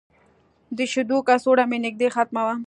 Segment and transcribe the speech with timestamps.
[0.77, 2.55] د شیدو کڅوړه مې نږدې ختمه وه.